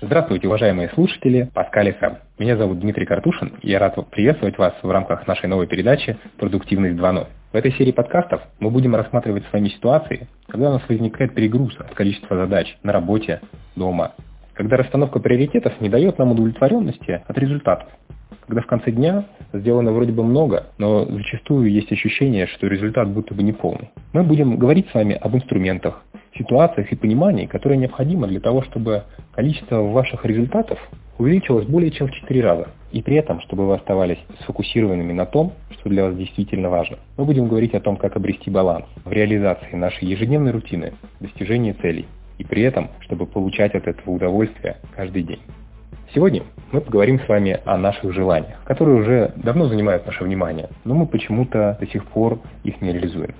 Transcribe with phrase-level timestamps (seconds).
[0.00, 2.14] Здравствуйте, уважаемые слушатели Паскаль ФМ.
[2.38, 6.94] Меня зовут Дмитрий Картушин, и я рад приветствовать вас в рамках нашей новой передачи «Продуктивность
[6.94, 7.26] 2.0».
[7.52, 11.76] В этой серии подкастов мы будем рассматривать с вами ситуации, когда у нас возникает перегруз
[11.80, 13.40] от количества задач на работе,
[13.74, 14.12] дома,
[14.54, 17.88] когда расстановка приоритетов не дает нам удовлетворенности от результатов,
[18.46, 23.34] когда в конце дня сделано вроде бы много, но зачастую есть ощущение, что результат будто
[23.34, 23.90] бы неполный.
[24.12, 26.04] Мы будем говорить с вами об инструментах,
[26.38, 30.78] ситуациях и понимании, которые необходимы для того, чтобы количество ваших результатов
[31.18, 32.68] увеличилось более чем в 4 раза.
[32.92, 36.98] И при этом, чтобы вы оставались сфокусированными на том, что для вас действительно важно.
[37.16, 42.06] Мы будем говорить о том, как обрести баланс в реализации нашей ежедневной рутины, достижении целей.
[42.38, 45.40] И при этом, чтобы получать от этого удовольствие каждый день.
[46.14, 46.42] Сегодня
[46.72, 51.06] мы поговорим с вами о наших желаниях, которые уже давно занимают наше внимание, но мы
[51.06, 53.34] почему-то до сих пор их не реализуем.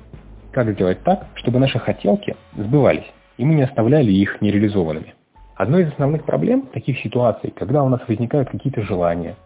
[0.52, 5.14] Как сделать так, чтобы наши хотелки сбывались, и мы не оставляли их нереализованными?
[5.56, 9.36] Одной из основных проблем таких ситуаций, когда у нас возникают какие-то желания,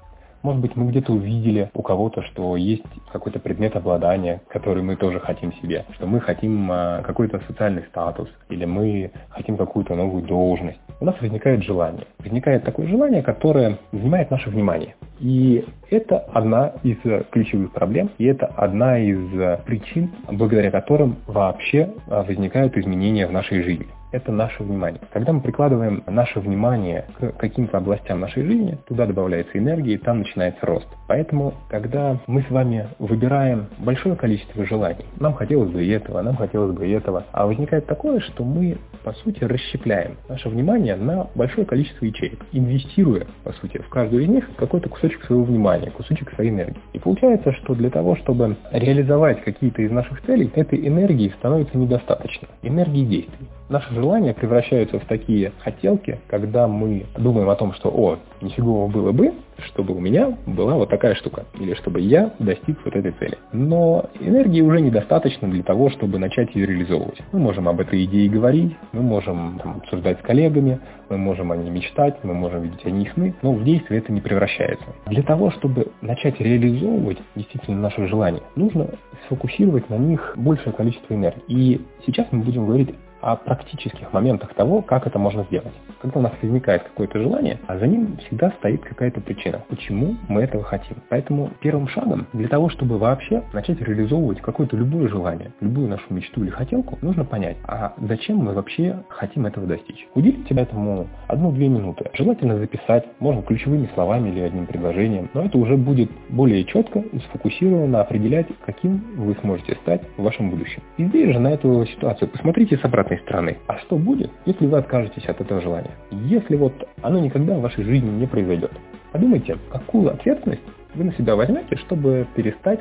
[0.42, 5.20] может быть, мы где-то увидели у кого-то, что есть какой-то предмет обладания, который мы тоже
[5.20, 10.80] хотим себе, что мы хотим а, какой-то социальный статус, или мы хотим какую-то новую должность.
[11.00, 12.06] У нас возникает желание.
[12.18, 14.94] Возникает такое желание, которое занимает наше внимание.
[15.20, 16.98] И это одна из
[17.30, 23.62] ключевых проблем, и это одна из причин, благодаря которым вообще а, возникают изменения в нашей
[23.62, 25.00] жизни это наше внимание.
[25.12, 30.18] Когда мы прикладываем наше внимание к каким-то областям нашей жизни, туда добавляется энергия, и там
[30.18, 30.86] начинается рост.
[31.08, 36.36] Поэтому, когда мы с вами выбираем большое количество желаний, нам хотелось бы и этого, нам
[36.36, 41.26] хотелось бы и этого, а возникает такое, что мы, по сути, расщепляем наше внимание на
[41.34, 46.32] большое количество ячеек, инвестируя, по сути, в каждую из них какой-то кусочек своего внимания, кусочек
[46.34, 46.80] своей энергии.
[46.92, 52.48] И получается, что для того, чтобы реализовать какие-то из наших целей, этой энергии становится недостаточно,
[52.62, 53.48] энергии действий.
[53.72, 59.12] Наши желания превращаются в такие хотелки, когда мы думаем о том, что «О, нифигово было
[59.12, 59.32] бы,
[59.64, 63.38] чтобы у меня была вот такая штука, или чтобы я достиг вот этой цели».
[63.50, 67.18] Но энергии уже недостаточно для того, чтобы начать ее реализовывать.
[67.32, 70.78] Мы можем об этой идее говорить, мы можем там, обсуждать с коллегами,
[71.08, 74.12] мы можем о ней мечтать, мы можем видеть о ней сны, но в действие это
[74.12, 74.84] не превращается.
[75.06, 78.90] Для того, чтобы начать реализовывать действительно наши желания, нужно
[79.24, 81.42] сфокусировать на них большее количество энергии.
[81.48, 85.72] И сейчас мы будем говорить о практических моментах того, как это можно сделать.
[86.00, 90.42] Когда у нас возникает какое-то желание, а за ним всегда стоит какая-то причина, почему мы
[90.42, 90.96] этого хотим.
[91.08, 96.42] Поэтому первым шагом для того, чтобы вообще начать реализовывать какое-то любое желание, любую нашу мечту
[96.42, 100.06] или хотелку, нужно понять, а зачем мы вообще хотим этого достичь.
[100.14, 102.10] Уделите этому одну-две минуты.
[102.14, 107.18] Желательно записать, можно ключевыми словами или одним предложением, но это уже будет более четко и
[107.20, 110.82] сфокусированно определять, каким вы сможете стать в вашем будущем.
[110.96, 113.58] И здесь же на эту ситуацию посмотрите с обратной стороны.
[113.66, 115.92] А что будет, если вы откажетесь от этого желания?
[116.10, 118.72] Если вот оно никогда в вашей жизни не произойдет?
[119.12, 120.62] Подумайте, какую ответственность
[120.94, 122.80] вы на себя возьмете, чтобы перестать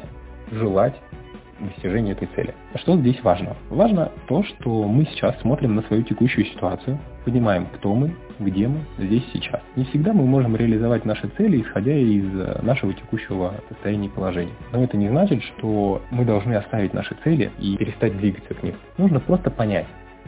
[0.52, 0.96] желать
[1.60, 2.54] достижения этой цели.
[2.74, 3.56] А что здесь важно?
[3.70, 8.80] Важно то, что мы сейчас смотрим на свою текущую ситуацию, понимаем, кто мы, где мы,
[8.98, 9.62] здесь сейчас.
[9.76, 12.26] Не всегда мы можем реализовать наши цели, исходя из
[12.64, 14.54] нашего текущего состояния и положения.
[14.72, 18.76] Но это не значит, что мы должны оставить наши цели и перестать двигаться к ним.
[18.98, 19.86] Нужно просто понять,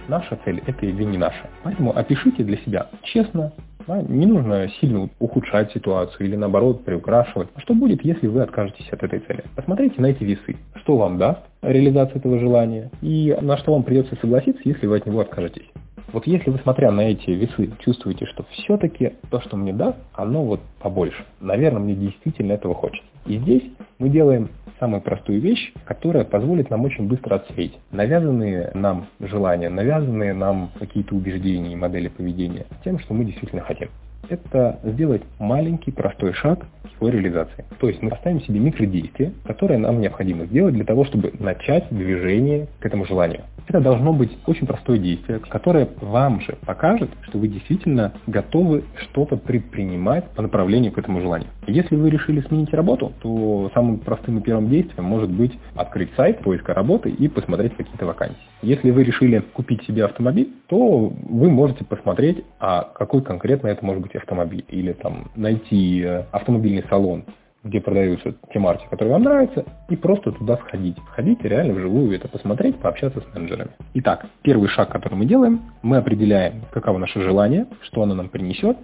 [0.07, 1.49] наша цель это или не наша.
[1.63, 3.53] Поэтому опишите для себя честно,
[3.87, 7.49] да, не нужно сильно ухудшать ситуацию или наоборот приукрашивать.
[7.55, 9.43] А что будет, если вы откажетесь от этой цели?
[9.55, 10.57] Посмотрите на эти весы.
[10.75, 15.05] Что вам даст реализация этого желания и на что вам придется согласиться, если вы от
[15.05, 15.69] него откажетесь.
[16.11, 20.43] Вот если вы, смотря на эти весы, чувствуете, что все-таки то, что мне даст, оно
[20.43, 21.23] вот побольше.
[21.39, 23.07] Наверное, мне действительно этого хочется.
[23.25, 23.63] И здесь
[23.99, 24.49] мы делаем
[24.79, 31.15] самую простую вещь, которая позволит нам очень быстро отсеять навязанные нам желания, навязанные нам какие-то
[31.15, 33.89] убеждения и модели поведения тем, что мы действительно хотим.
[34.29, 37.65] Это сделать маленький простой шаг к его реализации.
[37.79, 42.67] То есть мы поставим себе микродействие, которое нам необходимо сделать для того, чтобы начать движение
[42.79, 43.41] к этому желанию.
[43.67, 49.37] Это должно быть очень простое действие, которое вам же покажет, что вы действительно готовы что-то
[49.37, 51.49] предпринимать по направлению к этому желанию.
[51.67, 56.39] Если вы решили сменить работу, то самым простым и первым действием может быть открыть сайт
[56.39, 58.35] поиска работы и посмотреть какие-то вакансии.
[58.61, 64.01] Если вы решили купить себе автомобиль, то вы можете посмотреть, а какой конкретно это может
[64.01, 64.65] быть автомобиль.
[64.69, 67.25] Или там найти э, автомобильный салон,
[67.63, 70.97] где продаются те марки, которые вам нравятся, и просто туда сходить.
[71.11, 73.71] Сходить реально вживую это посмотреть, пообщаться с менеджерами.
[73.95, 78.77] Итак, первый шаг, который мы делаем, мы определяем, каково наше желание, что оно нам принесет,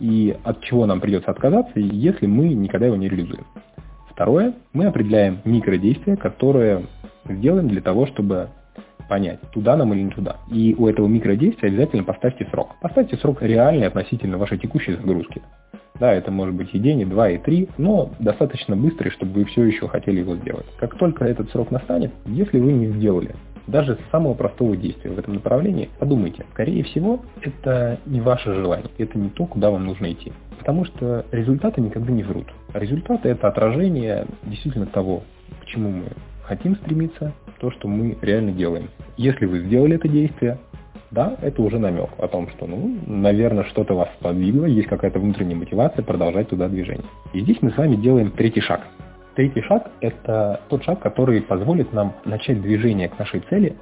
[0.00, 3.46] и от чего нам придется отказаться, если мы никогда его не реализуем.
[4.10, 6.86] Второе, мы определяем микродействия, которые
[7.28, 8.48] сделаем для того, чтобы
[9.08, 10.36] понять, туда нам или не туда.
[10.50, 12.76] И у этого микродействия обязательно поставьте срок.
[12.80, 15.42] Поставьте срок реальный относительно вашей текущей загрузки.
[15.98, 19.44] Да, это может быть и день, и два, и три, но достаточно быстрый, чтобы вы
[19.46, 20.66] все еще хотели его сделать.
[20.78, 23.34] Как только этот срок настанет, если вы не сделали
[23.66, 29.18] даже самого простого действия в этом направлении, подумайте, скорее всего, это не ваше желание, это
[29.18, 30.32] не то, куда вам нужно идти.
[30.58, 32.46] Потому что результаты никогда не врут.
[32.74, 35.22] Результаты это отражение действительно того,
[35.62, 36.04] к чему мы
[36.44, 38.88] хотим стремиться, то, что мы реально делаем.
[39.16, 40.58] Если вы сделали это действие,
[41.10, 45.56] да, это уже намек о том, что, ну, наверное, что-то вас подвигло, есть какая-то внутренняя
[45.56, 47.06] мотивация продолжать туда движение.
[47.32, 48.82] И здесь мы с вами делаем третий шаг.
[49.34, 53.76] Третий шаг– это тот шаг, который позволит нам начать движение к нашей цели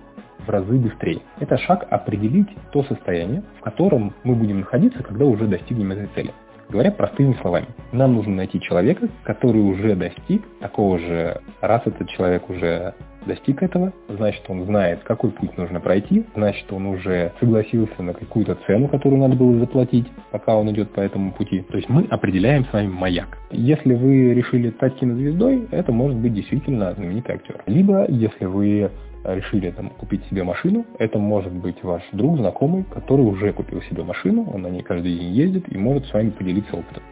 [0.44, 1.20] в разы быстрее.
[1.40, 6.32] Это шаг определить то состояние, в котором мы будем находиться, когда уже достигнем этой цели.
[6.68, 12.48] Говоря простыми словами, нам нужно найти человека, который уже достиг такого же, раз этот человек
[12.48, 12.94] уже
[13.26, 18.56] достиг этого, значит, он знает, какой путь нужно пройти, значит, он уже согласился на какую-то
[18.66, 21.60] цену, которую надо было заплатить, пока он идет по этому пути.
[21.70, 23.38] То есть мы определяем с вами маяк.
[23.50, 27.62] Если вы решили стать кинозвездой, это может быть действительно знаменитый актер.
[27.66, 28.90] Либо, если вы
[29.24, 34.02] решили там, купить себе машину, это может быть ваш друг, знакомый, который уже купил себе
[34.02, 37.02] машину, он на ней каждый день ездит и может с вами поделиться опытом.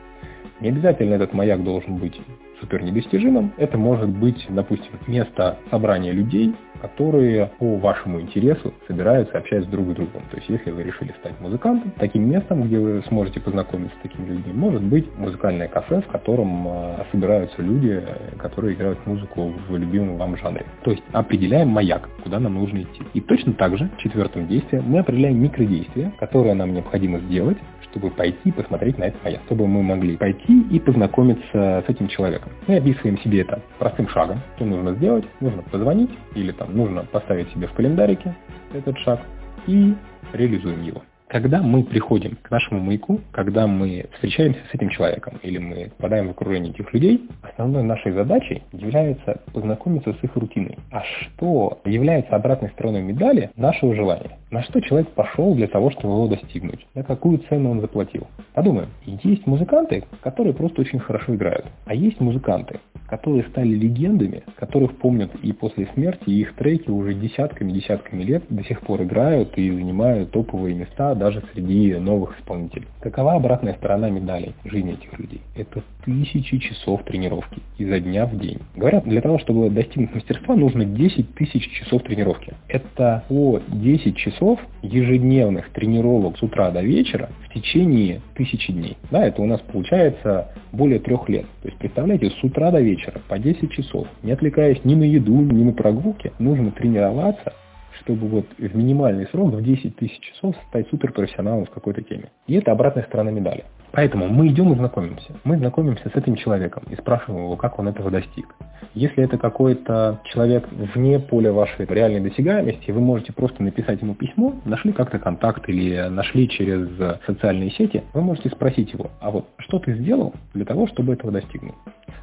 [0.61, 2.21] Не обязательно этот маяк должен быть
[2.63, 3.53] супер недостижимым.
[3.59, 9.95] Это может быть, допустим, место собрания людей, которые по вашему интересу собираются, общаются друг с
[9.95, 10.23] другом.
[10.31, 14.27] То есть, если вы решили стать музыкантом, таким местом, где вы сможете познакомиться с такими
[14.27, 18.03] людьми, может быть музыкальное кафе, в котором а, собираются люди,
[18.39, 20.67] которые играют музыку в любимом вам жанре.
[20.83, 23.03] То есть, определяем маяк, куда нам нужно идти.
[23.15, 27.59] И точно так же, четвертым действием, мы определяем микродействия, которые нам необходимо сделать,
[27.93, 32.51] чтобы пойти посмотреть на этот маяк, чтобы мы могли пойти и познакомиться с этим человеком.
[32.67, 37.51] Мы описываем себе это простым шагом, что нужно сделать, нужно позвонить или там нужно поставить
[37.53, 38.35] себе в календарике
[38.73, 39.21] этот шаг
[39.67, 39.95] и
[40.33, 41.03] реализуем его.
[41.33, 46.29] Когда мы приходим к нашему маяку, когда мы встречаемся с этим человеком или мы попадаем
[46.29, 50.79] в окружение этих людей, основной нашей задачей является познакомиться с их рутиной.
[50.91, 54.37] А что является обратной стороной медали нашего желания?
[54.51, 56.87] На что человек пошел для того, чтобы его достигнуть?
[56.95, 58.27] На какую цену он заплатил?
[58.53, 58.91] Подумаем.
[59.07, 61.65] Есть музыканты, которые просто очень хорошо играют.
[61.87, 67.15] А есть музыканты, которые стали легендами, которых помнят и после смерти, и их треки уже
[67.15, 72.89] десятками-десятками лет до сих пор играют и занимают топовые места даже среди новых исполнителей.
[73.01, 75.41] Какова обратная сторона медалей жизни этих людей?
[75.55, 78.59] Это тысячи часов тренировки изо дня в день.
[78.75, 82.55] Говорят, для того, чтобы достигнуть мастерства, нужно 10 тысяч часов тренировки.
[82.67, 88.97] Это по 10 часов ежедневных тренировок с утра до вечера в течение тысячи дней.
[89.13, 91.47] Да, это у нас получается более трех лет.
[91.63, 95.41] То есть, представляете, с утра до вечера по 10 часов, не отвлекаясь ни на еду,
[95.41, 97.53] ни на прогулки, нужно тренироваться,
[98.01, 102.31] чтобы вот в минимальный срок, в 10 тысяч часов, стать суперпрофессионалом в какой-то теме.
[102.47, 103.65] И это обратная сторона медали.
[103.93, 105.35] Поэтому мы идем и знакомимся.
[105.45, 108.55] Мы знакомимся с этим человеком и спрашиваем его, как он этого достиг.
[108.95, 114.55] Если это какой-то человек вне поля вашей реальной досягаемости, вы можете просто написать ему письмо,
[114.65, 116.89] нашли как-то контакт или нашли через
[117.27, 121.31] социальные сети, вы можете спросить его, а вот что ты сделал для того, чтобы этого
[121.31, 121.75] достигнуть?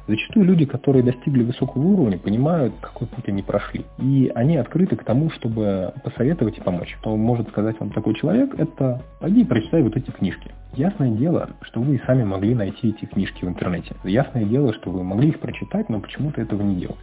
[0.08, 3.84] Зачастую люди, которые достигли высокого уровня, понимают, какой путь они прошли.
[3.98, 6.96] И они открыты к тому, чтобы посоветовать и помочь.
[7.00, 10.50] Что может сказать вам такой человек, это пойди и прочитай вот эти книжки.
[10.74, 13.96] Ясное дело, что вы и сами могли найти эти книжки в интернете.
[14.04, 16.98] Ясное дело, что вы могли их прочитать, но почему-то этого не делали.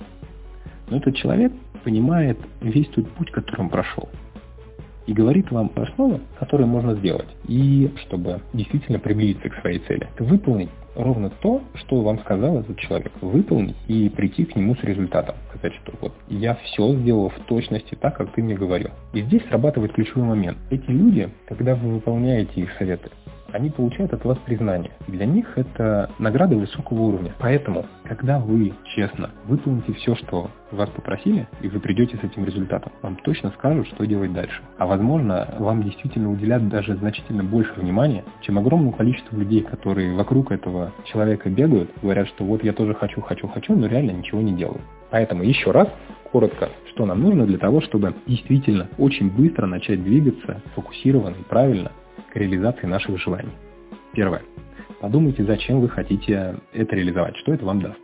[0.90, 1.52] Но этот человек
[1.84, 4.10] понимает весь тот путь, который он прошел.
[5.06, 7.28] И говорит вам основы, которые можно сделать.
[7.48, 10.08] И чтобы действительно приблизиться к своей цели.
[10.20, 13.12] Выполнить ровно то, что вам сказал этот человек.
[13.22, 15.36] Выполнить и прийти к нему с результатом.
[15.50, 18.92] Сказать, что вот я все сделал в точности так, как ты мне говорил.
[19.14, 20.58] И здесь срабатывает ключевой момент.
[20.70, 23.10] Эти люди, когда вы выполняете их советы,
[23.52, 24.92] они получают от вас признание.
[25.08, 27.34] Для них это награда высокого уровня.
[27.40, 32.92] Поэтому, когда вы честно выполните все, что вас попросили, и вы придете с этим результатом,
[33.02, 34.62] вам точно скажут, что делать дальше.
[34.78, 40.52] А возможно, вам действительно уделят даже значительно больше внимания, чем огромному количеству людей, которые вокруг
[40.52, 44.54] этого человека бегают, говорят, что вот я тоже хочу, хочу, хочу, но реально ничего не
[44.54, 44.82] делают.
[45.10, 45.88] Поэтому еще раз,
[46.32, 51.92] коротко, что нам нужно для того, чтобы действительно очень быстро начать двигаться фокусированно и правильно
[52.32, 53.52] к реализации наших желаний.
[54.14, 54.42] Первое.
[55.00, 58.00] Подумайте, зачем вы хотите это реализовать, что это вам даст.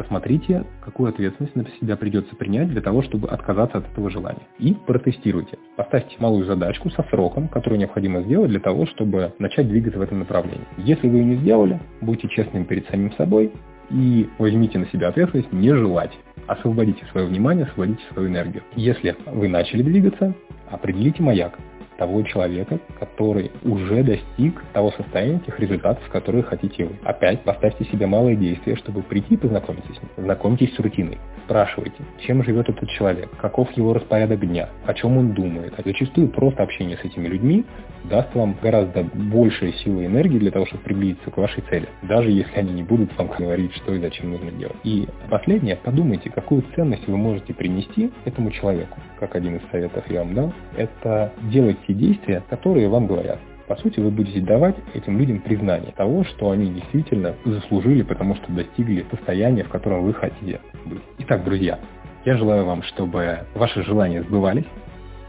[0.00, 4.46] Посмотрите, какую ответственность на себя придется принять для того, чтобы отказаться от этого желания.
[4.58, 5.58] И протестируйте.
[5.76, 10.20] Поставьте малую задачку со сроком, которую необходимо сделать для того, чтобы начать двигаться в этом
[10.20, 10.66] направлении.
[10.78, 13.52] Если вы ее не сделали, будьте честными перед самим собой
[13.90, 16.12] и возьмите на себя ответственность не желать
[16.46, 18.62] освободите свое внимание, освободите свою энергию.
[18.76, 20.34] Если вы начали двигаться,
[20.70, 21.58] определите маяк
[22.00, 26.96] того человека, который уже достиг того состояния, тех результатов, которые хотите вы.
[27.04, 30.10] Опять поставьте себе малые действия, чтобы прийти и познакомиться с ним.
[30.16, 31.18] Знакомьтесь с рутиной.
[31.50, 35.74] Спрашивайте, чем живет этот человек, каков его распорядок дня, о чем он думает.
[35.76, 37.64] А зачастую просто общение с этими людьми
[38.04, 42.30] даст вам гораздо большие силы и энергии для того, чтобы приблизиться к вашей цели, даже
[42.30, 44.76] если они не будут вам говорить, что и зачем нужно делать.
[44.84, 49.00] И последнее, подумайте, какую ценность вы можете принести этому человеку.
[49.18, 53.40] Как один из советов я вам дал, это делать те действия, которые вам говорят.
[53.70, 58.50] По сути, вы будете давать этим людям признание того, что они действительно заслужили, потому что
[58.50, 61.02] достигли состояния, в котором вы хотите быть.
[61.18, 61.78] Итак, друзья,
[62.24, 64.66] я желаю вам, чтобы ваши желания сбывались,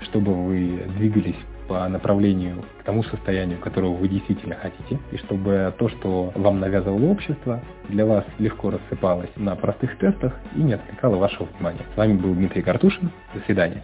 [0.02, 1.36] чтобы вы двигались
[1.68, 7.12] по направлению к тому состоянию, которого вы действительно хотите, и чтобы то, что вам навязывало
[7.12, 11.86] общество, для вас легко рассыпалось на простых тестах и не отвлекало вашего внимания.
[11.94, 13.12] С вами был Дмитрий Картушин.
[13.36, 13.84] До свидания.